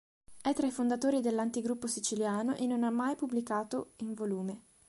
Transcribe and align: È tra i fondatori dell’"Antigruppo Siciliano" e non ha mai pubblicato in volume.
È 0.41 0.51
tra 0.55 0.65
i 0.65 0.71
fondatori 0.71 1.21
dell’"Antigruppo 1.21 1.85
Siciliano" 1.85 2.55
e 2.55 2.65
non 2.65 2.83
ha 2.83 2.89
mai 2.89 3.15
pubblicato 3.15 3.91
in 3.97 4.15
volume. 4.15 4.63